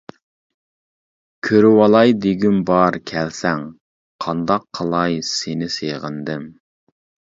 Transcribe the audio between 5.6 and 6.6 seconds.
سېغىندىم.